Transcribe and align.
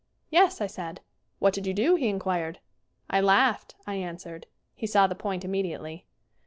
"Yes," 0.31 0.61
I 0.61 0.65
said. 0.65 1.01
"What 1.37 1.53
did 1.53 1.67
you 1.67 1.75
do?" 1.75 1.93
he 1.93 2.07
inquired. 2.09 2.57
"I 3.07 3.21
laughed," 3.21 3.75
I 3.85 3.97
answered. 3.97 4.47
He 4.73 4.87
saw 4.87 5.05
the 5.05 5.13
point 5.13 5.45
immediately. 5.45 6.07